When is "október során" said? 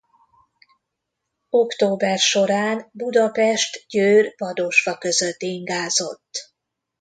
1.49-2.89